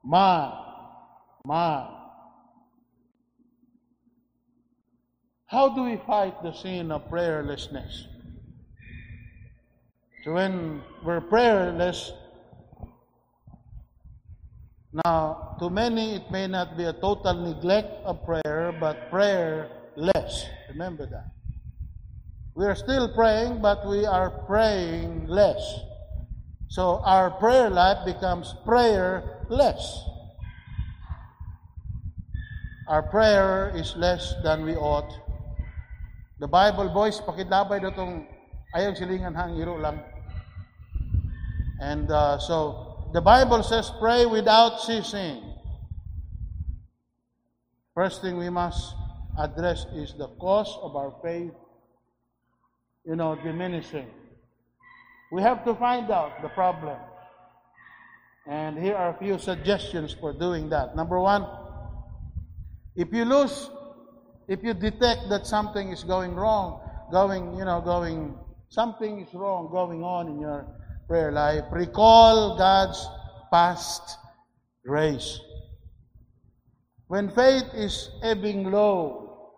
[0.04, 0.52] my,
[1.44, 1.88] my.
[5.46, 8.04] How do we fight the sin of prayerlessness?
[10.24, 12.12] So when we're prayerless,
[15.04, 20.46] now, to many, it may not be a total neglect of prayer, but prayer less.
[20.68, 21.31] Remember that.
[22.55, 25.61] We are still praying, but we are praying less.
[26.68, 30.05] So our prayer life becomes prayerless.
[32.87, 35.11] Our prayer is less than we ought.
[36.40, 38.26] The Bible, boys, pakidlabay na itong
[38.74, 40.03] ayang silingan hang iro lang.
[41.79, 45.38] And uh, so, the Bible says, pray without ceasing.
[47.94, 48.94] First thing we must
[49.38, 51.52] address is the cause of our faith,
[53.06, 54.06] you know, diminishing.
[55.32, 56.98] We have to find out the problem.
[58.46, 60.96] And here are a few suggestions for doing that.
[60.96, 61.46] Number one,
[62.96, 63.70] if you lose,
[64.48, 66.80] if you detect that something is going wrong,
[67.12, 68.36] going, you know, going,
[68.68, 70.66] something is wrong going on in your
[71.06, 73.06] prayer life, recall God's
[73.52, 74.18] past
[74.84, 75.38] grace.
[77.11, 79.51] When faith is ebbing low,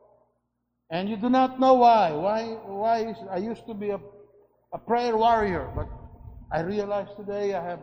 [0.88, 4.00] and you do not know why, why, why is, I used to be a,
[4.72, 5.86] a prayer warrior, but
[6.50, 7.80] I realize today I have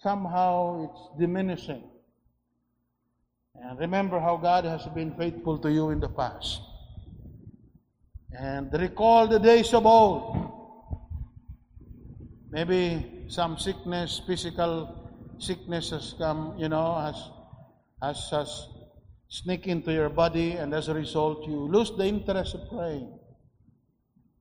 [0.00, 1.82] somehow it's diminishing.
[3.56, 6.60] And remember how God has been faithful to you in the past.
[8.38, 10.52] And recall the days of old.
[12.52, 17.28] Maybe some sickness, physical sickness has come, you know, has,
[18.00, 18.66] has, has
[19.30, 23.16] sneak into your body, and as a result, you lose the interest of praying.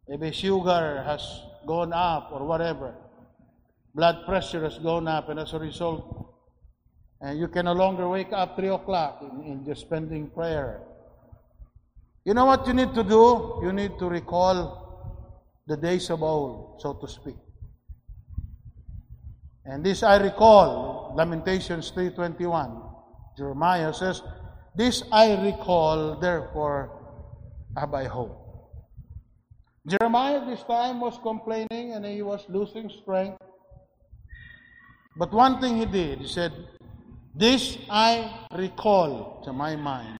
[0.07, 1.21] Maybe sugar has
[1.65, 2.95] gone up or whatever.
[3.93, 6.33] Blood pressure has gone up, and as a result,
[7.21, 10.81] and you can no longer wake up 3 o'clock in, in just spending prayer.
[12.25, 13.59] You know what you need to do?
[13.61, 17.37] You need to recall the days of old, so to speak.
[19.65, 22.89] And this I recall, Lamentations 3.21.
[23.37, 24.23] Jeremiah says,
[24.79, 26.87] This I recall, therefore
[27.75, 28.31] have I hope.
[29.85, 33.43] Jeremiah this time was complaining and he was losing strength.
[35.17, 36.53] But one thing he did, he said,
[37.35, 40.17] This I recall to my mind.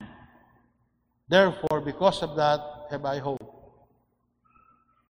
[1.30, 2.60] Therefore, because of that,
[2.92, 3.40] have I hope.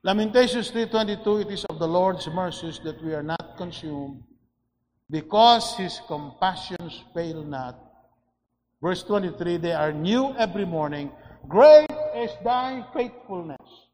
[0.03, 4.25] Lamentations 3.22, it is of the Lord's mercies that we are not consumed,
[5.09, 7.88] because his compassions fail not.
[8.81, 11.11] Verse 23, they are new every morning.
[11.49, 13.89] Great is thy faithfulness.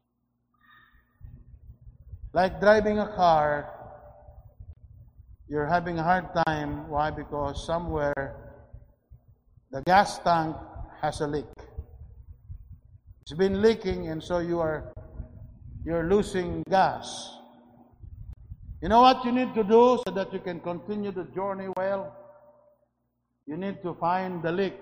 [2.33, 3.71] Like driving a car,
[5.47, 6.89] you're having a hard time.
[6.89, 7.09] Why?
[7.09, 8.35] Because somewhere
[9.71, 10.55] the gas tank
[11.01, 11.45] has a leak.
[13.21, 14.93] It's been leaking, and so you are
[15.83, 17.37] you're losing gas.
[18.81, 22.24] You know what you need to do so that you can continue the journey well?
[23.47, 24.73] You need to find the leak.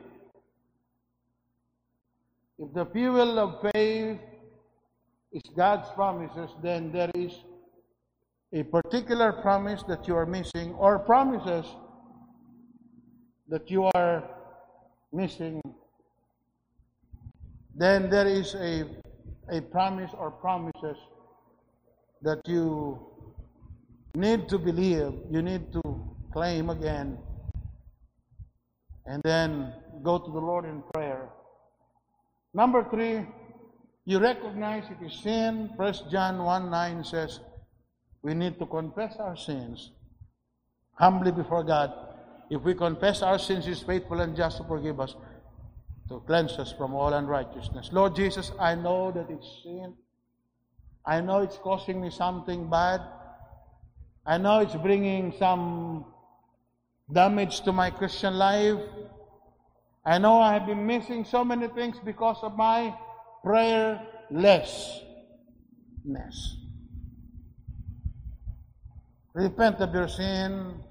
[2.57, 4.19] If the fuel of faith
[5.31, 7.33] is God's promises, then there is
[8.53, 11.65] a particular promise that you are missing, or promises
[13.49, 14.23] that you are
[15.11, 15.61] missing,
[17.75, 18.85] then there is a,
[19.49, 20.97] a promise or promises
[22.21, 22.99] that you
[24.15, 25.81] need to believe, you need to
[26.31, 27.17] claim again,
[29.05, 31.29] and then go to the Lord in prayer.
[32.53, 33.25] Number three,
[34.05, 35.71] you recognize it is sin.
[35.77, 37.39] First John 1 9 says,
[38.21, 39.91] we need to confess our sins
[40.93, 41.91] humbly before God.
[42.49, 45.15] If we confess our sins, He is faithful and just to forgive us,
[46.09, 47.89] to cleanse us from all unrighteousness.
[47.91, 49.93] Lord Jesus, I know that it's sin.
[51.05, 53.01] I know it's causing me something bad.
[54.25, 56.05] I know it's bringing some
[57.11, 58.79] damage to my Christian life.
[60.05, 62.93] I know I have been missing so many things because of my
[63.45, 64.99] prayerlessness.
[69.33, 70.83] Repent of your sin.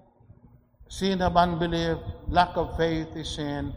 [0.92, 1.96] Sin of unbelief,
[2.28, 3.72] lack of faith is sin.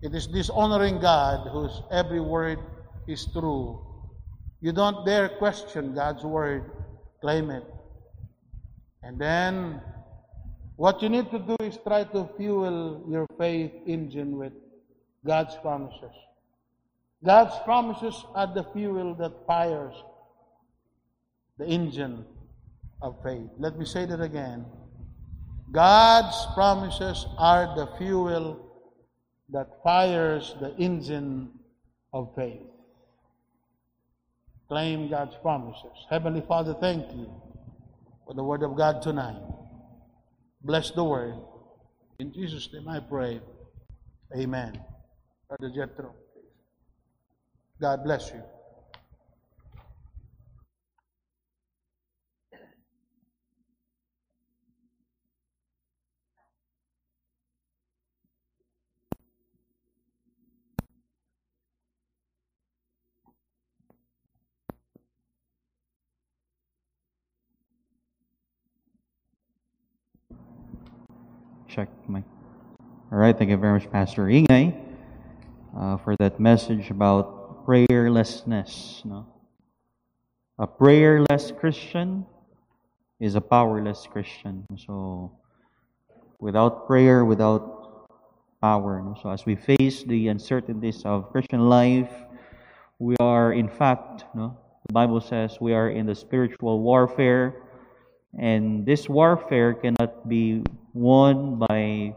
[0.00, 2.58] It is dishonoring God whose every word
[3.06, 3.84] is true.
[4.62, 6.64] You don't dare question God's word.
[7.20, 7.64] Claim it.
[9.02, 9.82] And then,
[10.78, 14.52] what you need to do is try to fuel your faith engine with
[15.26, 16.14] God's promises.
[17.24, 19.92] God's promises are the fuel that fires
[21.58, 22.24] the engine
[23.02, 23.50] of faith.
[23.58, 24.66] Let me say that again.
[25.72, 28.64] God's promises are the fuel
[29.48, 31.50] that fires the engine
[32.12, 32.62] of faith.
[34.68, 36.06] Claim God's promises.
[36.08, 37.28] Heavenly Father, thank you
[38.24, 39.42] for the Word of God tonight.
[40.62, 41.34] Bless the Word.
[42.18, 43.40] In Jesus' name I pray.
[44.36, 44.80] Amen.
[45.48, 46.14] Brother Jethro,
[47.80, 48.42] God bless you.
[71.68, 72.22] Check my.
[73.12, 74.74] All right, thank you very much, Pastor Ingay,
[75.76, 79.04] uh, for that message about prayerlessness.
[79.04, 79.26] No?
[80.58, 82.24] A prayerless Christian
[83.20, 84.64] is a powerless Christian.
[84.78, 85.30] So,
[86.40, 88.08] without prayer, without
[88.62, 89.02] power.
[89.02, 89.14] No?
[89.22, 92.10] So, as we face the uncertainties of Christian life,
[92.98, 94.56] we are, in fact, no,
[94.86, 97.67] the Bible says we are in the spiritual warfare,
[98.36, 100.62] and this warfare cannot be
[100.92, 102.14] won by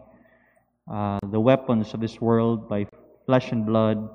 [0.91, 2.85] uh, the weapons of this world, by
[3.25, 4.09] flesh and blood,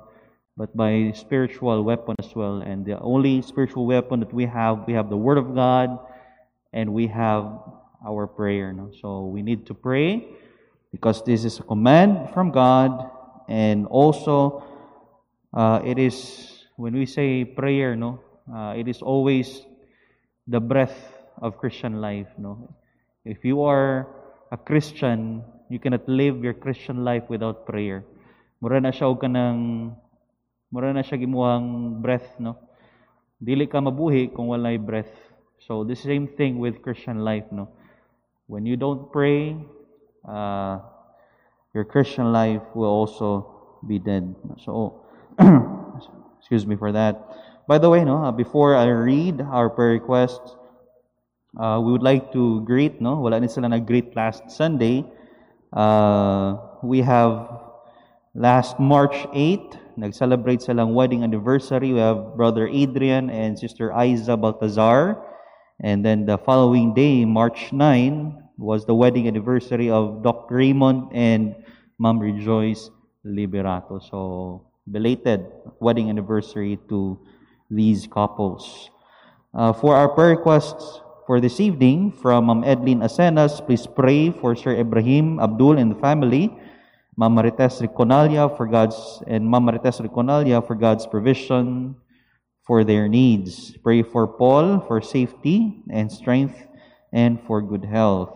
[0.55, 2.61] but by spiritual weapon as well.
[2.61, 5.97] And the only spiritual weapon that we have, we have the Word of God,
[6.73, 7.45] and we have
[8.05, 8.73] our prayer.
[8.73, 8.91] No?
[9.01, 10.27] So we need to pray
[10.91, 13.09] because this is a command from God,
[13.47, 14.63] and also
[15.53, 18.21] uh, it is when we say prayer, no,
[18.53, 19.65] uh, it is always
[20.47, 22.27] the breath of Christian life.
[22.37, 22.69] No,
[23.25, 24.07] if you are
[24.51, 28.03] a Christian, you cannot live your Christian life without prayer.
[28.61, 29.93] Mura na siya og kanang
[30.71, 32.57] mura na siya gimuhang breath, no?
[33.37, 35.11] Dili ka mabuhi kung walay breath.
[35.61, 37.69] So the same thing with Christian life, no?
[38.47, 39.59] When you don't pray,
[40.25, 40.79] uh,
[41.73, 43.53] your Christian life will also
[43.85, 44.33] be dead.
[44.63, 45.05] So,
[46.39, 47.19] excuse me for that.
[47.67, 50.55] By the way, no, uh, before I read our prayer requests,
[51.59, 53.19] uh, we would like to greet, no?
[53.19, 55.05] Wala ni sila nag-greet last Sunday.
[55.73, 57.49] Uh, we have
[58.35, 61.93] last March 8, nag-celebrate silang wedding anniversary.
[61.93, 65.17] We have Brother Adrian and Sister Aiza Baltazar.
[65.81, 70.55] And then the following day, March 9, was the wedding anniversary of Dr.
[70.55, 71.55] Raymond and
[71.97, 72.89] Mom Rejoice
[73.25, 74.01] Liberato.
[74.01, 75.45] So, belated
[75.79, 77.19] wedding anniversary to
[77.69, 78.89] these couples.
[79.53, 83.59] Uh, for our prayer requests, for this evening from Ma'am Edlin Asenas.
[83.59, 86.55] Please pray for Sir Ibrahim Abdul and the family.
[87.19, 88.95] Ma'am Marites Riconalia for God's
[89.27, 91.99] and Ma'am Marites Riconalia for God's provision
[92.63, 93.75] for their needs.
[93.83, 96.55] Pray for Paul for safety and strength
[97.11, 98.31] and for good health.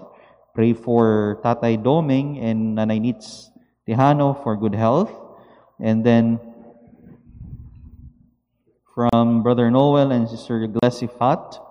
[0.53, 3.55] Pray for Tatay Doming and Nanay Nitz
[3.87, 5.15] Tejano for good health.
[5.79, 6.43] And then
[8.93, 11.70] from Brother Noel and Sister Glessy Fat,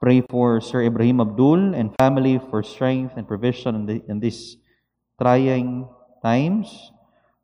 [0.00, 4.56] Pray for Sir Ibrahim Abdul and family for strength and provision in, the, in these
[5.20, 5.88] trying
[6.22, 6.92] times.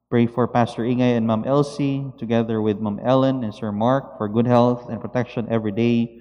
[0.08, 4.28] Pray for Pastor Ingay and Mom Elsie, together with Mom Ellen and Sir Mark, for
[4.28, 6.20] good health and protection every day,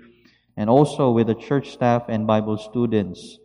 [0.57, 3.37] and also with the church staff and Bible students.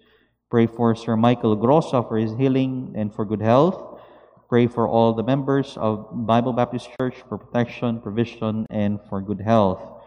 [0.51, 4.01] Pray for Sir Michael Grossa for his healing and for good health.
[4.49, 9.43] Pray for all the members of Bible Baptist Church for protection, provision, and for good
[9.43, 9.97] health.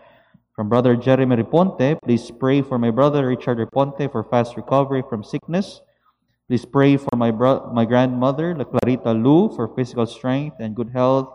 [0.54, 5.24] From Brother Jeremy Riponte, please pray for my brother Richard Riponte for fast recovery from
[5.24, 5.80] sickness.
[6.50, 10.90] Please pray for my bro- my grandmother, La Clarita Lu, for physical strength and good
[10.90, 11.32] health.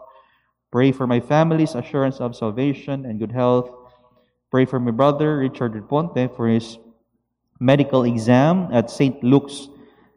[0.70, 3.70] Pray for my family's assurance of salvation and good health.
[4.50, 6.76] Pray for my brother Richard Riponte for his
[7.58, 9.24] medical exam at St.
[9.24, 9.68] Luke's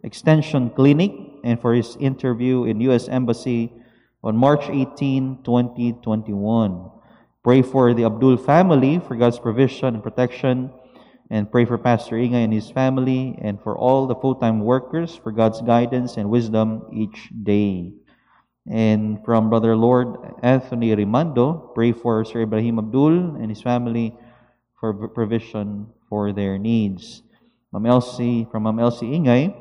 [0.04, 3.08] Extension Clinic and for his interview in U.S.
[3.08, 3.72] Embassy
[4.22, 6.99] on March 18, 2021.
[7.42, 10.70] Pray for the Abdul family for God's provision and protection,
[11.32, 15.16] and pray for Pastor Ingay and his family, and for all the full time workers
[15.16, 17.94] for God's guidance and wisdom each day.
[18.70, 24.14] And from Brother Lord Anthony Rimando, pray for Sir Ibrahim Abdul and his family
[24.78, 27.24] for provision for their needs.
[27.72, 29.56] Ma'am Elsie, from Ma'am Elsie Ingay,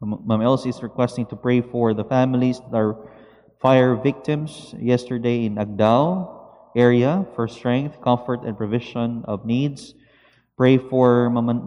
[0.00, 3.10] Ma'am Elsie is requesting to pray for the families that are
[3.60, 6.33] fire victims yesterday in Agdao
[6.76, 9.94] area for strength, comfort, and provision of needs.
[10.56, 11.62] Pray for Ma'am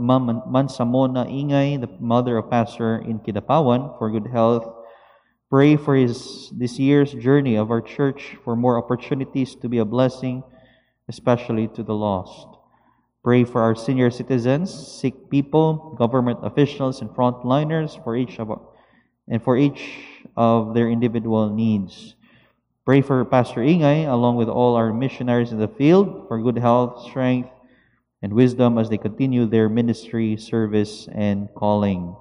[0.48, 4.68] Mansamona Ingay, the mother of pastor in Kidapawan, for good health.
[5.50, 9.86] Pray for his this year's journey of our church for more opportunities to be a
[9.86, 10.44] blessing,
[11.08, 12.48] especially to the lost.
[13.24, 18.52] Pray for our senior citizens, sick people, government officials, and frontliners for each of
[19.28, 20.04] and for each
[20.36, 22.16] of their individual needs.
[22.88, 27.04] Pray for Pastor Ingay, along with all our missionaries in the field, for good health,
[27.04, 27.50] strength,
[28.22, 32.16] and wisdom as they continue their ministry, service, and calling.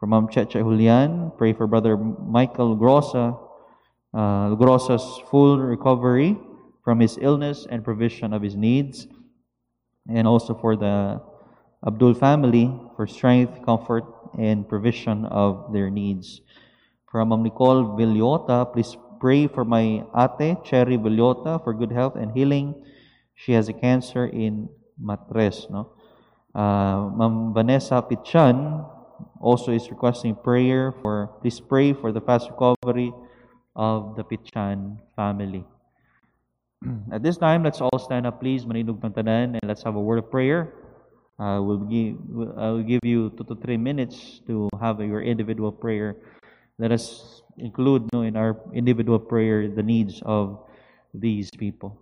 [0.00, 3.38] For Ma'am Checha Julian, pray for Brother Michael Grossa,
[4.12, 6.36] uh, Grossa's full recovery
[6.82, 9.06] from his illness and provision of his needs
[10.08, 11.22] and also for the
[11.86, 14.02] Abdul family for strength, comfort,
[14.36, 16.40] and provision of their needs.
[17.08, 22.34] From Ma'am Nicole Villota, please pray for my ate, Cherry Villota, for good health and
[22.34, 22.74] healing.
[23.38, 24.68] She has a cancer in
[24.98, 25.70] matres.
[25.70, 25.94] No?
[26.50, 28.82] Uh, Ma'am Vanessa Pichan
[29.40, 33.14] also is requesting prayer for, please pray for the fast recovery
[33.76, 35.64] of the Pichan family.
[37.14, 38.66] At this time, let's all stand up, please.
[38.66, 40.74] Maninug ng tanan, and let's have a word of prayer.
[41.38, 42.18] Uh, we'll give,
[42.58, 46.18] I will give you two to three minutes to have your individual prayer.
[46.78, 50.58] Let us include no, in our individual prayer the needs of
[51.14, 52.01] these people.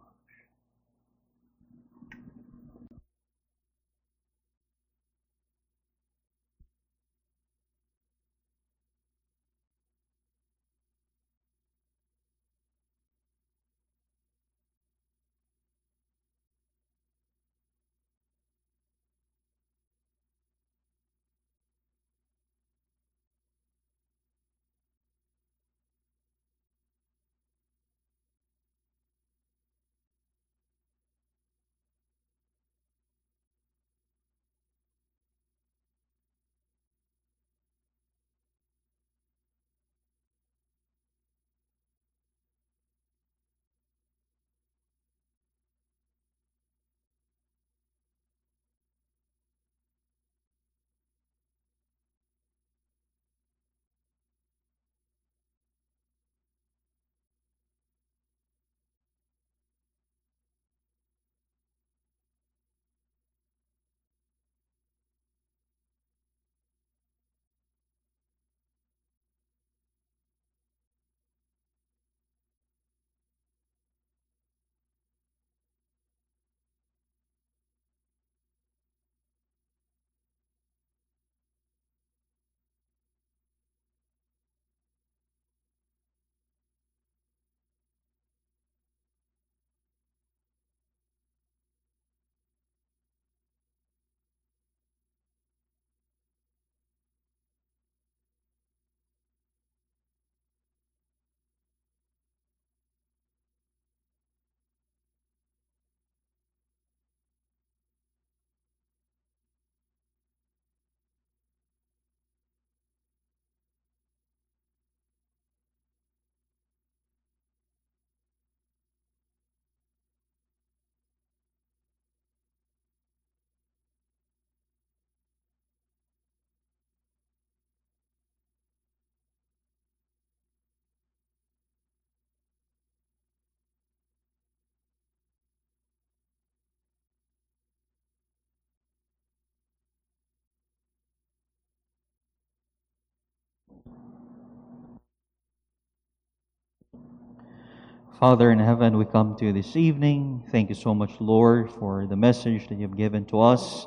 [148.21, 150.45] Father in heaven, we come to you this evening.
[150.53, 153.87] Thank you so much, Lord, for the message that you've given to us.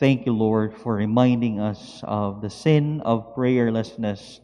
[0.00, 4.40] Thank you, Lord, for reminding us of the sin of prayerlessness.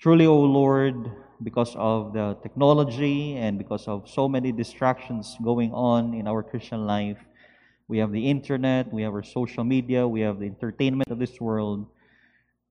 [0.00, 1.12] Truly, O Lord,
[1.42, 6.86] because of the technology and because of so many distractions going on in our Christian
[6.86, 7.20] life,
[7.86, 11.38] We have the internet, we have our social media, we have the entertainment of this
[11.38, 11.86] world.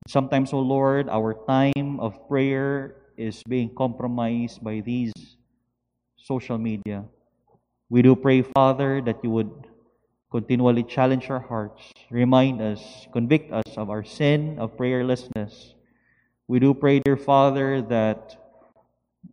[0.07, 5.13] Sometimes, O Lord, our time of prayer is being compromised by these
[6.17, 7.03] social media.
[7.89, 9.67] We do pray, Father, that you would
[10.31, 15.73] continually challenge our hearts, remind us, convict us of our sin of prayerlessness.
[16.47, 18.35] We do pray, dear Father, that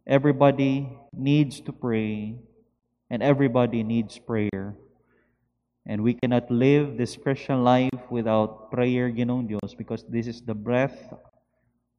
[0.06, 2.36] everybody needs to pray
[3.10, 4.76] and everybody needs prayer.
[5.84, 10.54] And we cannot live this Christian life without prayer, Ginoong Dios, because this is the
[10.54, 11.12] breath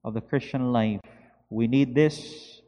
[0.03, 1.01] of the Christian life.
[1.54, 2.62] We need this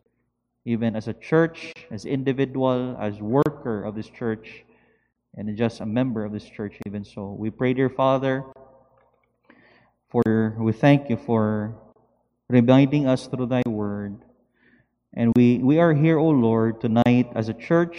[0.63, 4.63] even as a church, as individual, as worker of this church,
[5.33, 7.35] and just a member of this church, even so.
[7.37, 8.43] We pray, dear Father,
[10.09, 11.75] for we thank you for
[12.47, 14.21] reminding us through thy word.
[15.15, 17.97] And we, we are here, O Lord, tonight as a church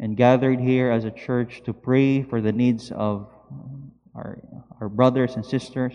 [0.00, 3.28] and gathered here as a church to pray for the needs of
[4.16, 4.42] our,
[4.80, 5.94] our brothers and sisters.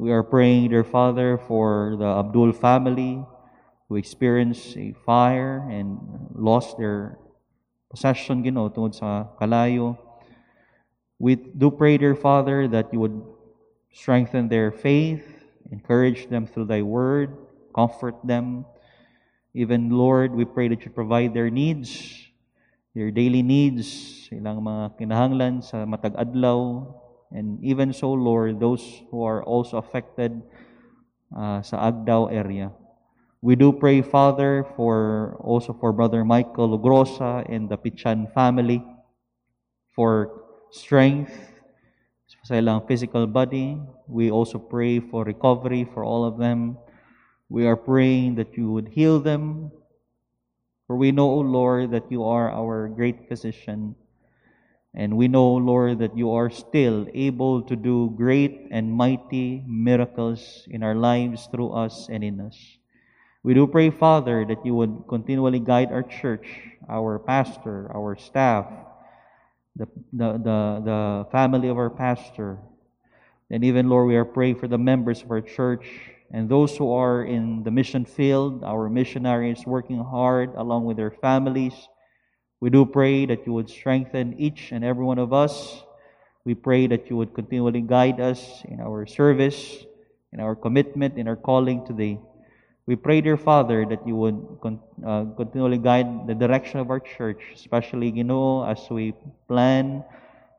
[0.00, 3.20] We are praying, dear Father, for the Abdul family
[3.84, 6.00] who experienced a fire and
[6.32, 7.18] lost their
[7.92, 10.00] possession, Ginoo, tungod sa kalayo.
[11.20, 13.20] We do pray, dear Father, that you would
[13.92, 17.36] strengthen their faith, encourage them through thy word,
[17.76, 18.64] comfort them.
[19.52, 22.24] Even, Lord, we pray that you provide their needs
[22.90, 26.90] their daily needs, ilang mga kinahanglan sa matag adlaw,
[27.30, 30.42] and even so, Lord, those who are also affected
[31.36, 32.72] uh, sa Agdao area.
[33.40, 38.84] We do pray, Father, for also for Brother Michael Logrosa and the Pichan family
[39.94, 41.32] for strength
[42.50, 43.78] ilang physical body.
[44.08, 46.78] We also pray for recovery for all of them.
[47.48, 49.70] We are praying that you would heal them
[50.90, 53.94] for we know, O Lord, that you are our great physician.
[54.94, 60.66] And we know, Lord, that you are still able to do great and mighty miracles
[60.68, 62.58] in our lives through us and in us.
[63.42, 66.46] We do pray, Father, that you would continually guide our church,
[66.88, 68.66] our pastor, our staff,
[69.76, 72.58] the, the, the, the family of our pastor.
[73.48, 75.86] And even, Lord, we are praying for the members of our church
[76.32, 81.10] and those who are in the mission field, our missionaries working hard along with their
[81.10, 81.74] families.
[82.60, 85.82] We do pray that you would strengthen each and every one of us.
[86.44, 89.84] We pray that you would continually guide us in our service,
[90.32, 92.20] in our commitment, in our calling today.
[92.84, 97.40] We pray, dear Father, that you would uh, continually guide the direction of our church,
[97.54, 99.14] especially, you know, as we
[99.48, 100.04] plan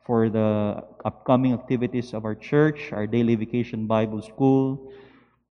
[0.03, 4.91] for the upcoming activities of our church, our daily vacation Bible school,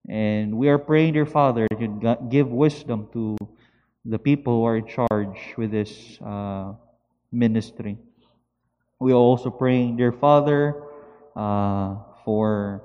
[0.08, 3.36] and we are praying, dear Father, that you give wisdom to
[4.04, 6.72] the people who are in charge with this uh,
[7.32, 7.98] ministry.
[8.98, 10.82] We are also praying, dear Father,
[11.36, 12.82] uh, for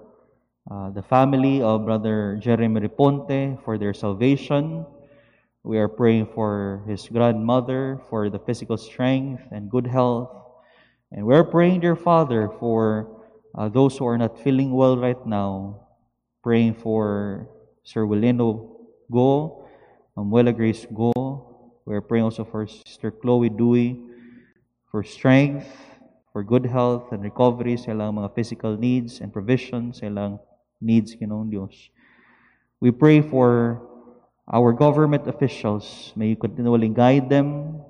[0.69, 4.85] uh, the family of Brother Jeremy Riponte for their salvation.
[5.63, 10.29] We are praying for his grandmother for the physical strength and good health.
[11.11, 13.07] And we are praying, dear Father, for
[13.55, 15.85] uh, those who are not feeling well right now
[16.45, 17.49] praying for
[17.83, 18.69] Sir Willino
[19.11, 19.64] Go,
[20.17, 21.11] Mamuela Grace Go.
[21.85, 23.99] We're praying also for Sister Chloe Dewey
[24.89, 25.67] for strength,
[26.31, 30.39] for good health and recovery sa ilang mga physical needs and provisions sa ilang
[30.79, 31.91] needs, Ginoong Diyos.
[32.79, 33.83] We pray for
[34.47, 36.15] our government officials.
[36.15, 37.83] May you continually guide them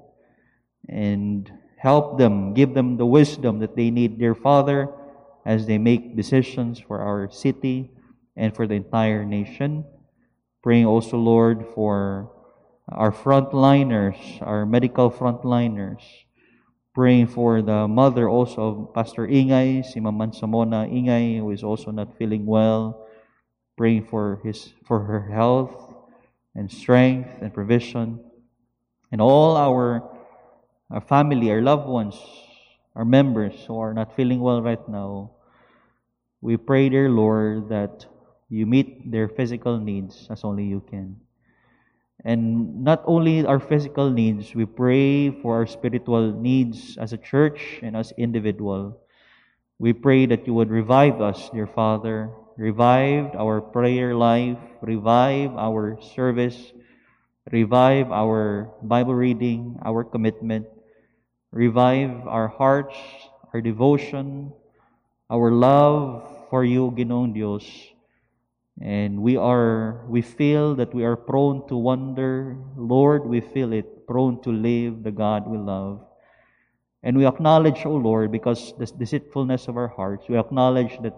[0.89, 1.45] and
[1.77, 4.89] help them, give them the wisdom that they need, dear Father,
[5.45, 7.93] as they make decisions for our city,
[8.35, 9.85] and for the entire nation.
[10.65, 12.31] Praying also, Lord, for
[12.89, 16.01] our frontliners, our medical frontliners.
[16.95, 21.91] Praying for the mother also of Pastor Ingay, si Maman Samona Ingay, who is also
[21.91, 23.05] not feeling well.
[23.77, 25.93] Praying for his for her health
[26.55, 28.25] and strength and provision.
[29.11, 30.01] And all our,
[30.89, 32.17] our family, our loved ones,
[32.95, 35.29] our members who are not feeling well right now.
[36.41, 38.07] We pray, dear Lord, that
[38.49, 41.17] you meet their physical needs as only you can.
[42.23, 47.79] And not only our physical needs, we pray for our spiritual needs as a church
[47.81, 48.97] and as individual.
[49.77, 55.99] We pray that you would revive us, dear Father, revive our prayer life, revive our
[56.01, 56.71] service,
[57.51, 60.65] revive our Bible reading, our commitment,
[61.51, 62.95] revive our hearts,
[63.53, 64.51] our devotion,
[65.29, 67.65] our love for you, Ginoong Dios,
[68.81, 72.57] and we are, we feel that we are prone to wonder.
[72.75, 76.05] Lord, we feel it, prone to live the God we love.
[77.01, 81.15] And we acknowledge, O Lord, because the deceitfulness of our hearts, we acknowledge that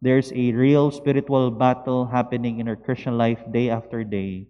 [0.00, 4.46] there's a real spiritual battle happening in our Christian life day after day.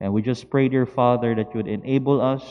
[0.00, 2.44] And we just pray, dear Father, that you would enable us,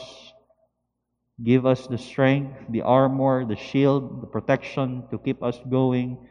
[1.43, 6.27] give us the strength, the armor, the shield, the protection to keep us going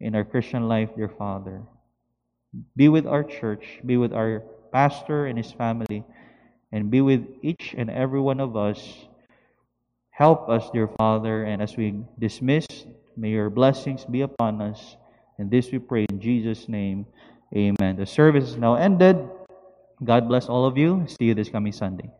[0.00, 1.62] in our Christian life, dear Father.
[2.76, 4.42] Be with our church, be with our
[4.72, 6.04] pastor and his family,
[6.72, 8.80] and be with each and every one of us.
[10.10, 12.66] Help us, dear Father, and as we dismiss,
[13.16, 14.96] may your blessings be upon us.
[15.38, 17.06] And this we pray in Jesus' name.
[17.56, 17.96] Amen.
[17.96, 19.16] The service is now ended.
[20.04, 21.06] God bless all of you.
[21.08, 22.10] See you this coming Sunday.